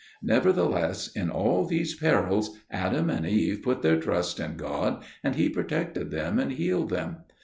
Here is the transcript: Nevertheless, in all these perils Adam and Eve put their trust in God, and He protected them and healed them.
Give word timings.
Nevertheless, 0.23 1.09
in 1.11 1.29
all 1.29 1.63
these 1.63 1.93
perils 1.93 2.57
Adam 2.71 3.07
and 3.11 3.23
Eve 3.23 3.61
put 3.61 3.83
their 3.83 3.99
trust 3.99 4.39
in 4.39 4.57
God, 4.57 5.03
and 5.23 5.35
He 5.35 5.47
protected 5.47 6.09
them 6.09 6.39
and 6.39 6.53
healed 6.53 6.89
them. 6.89 7.17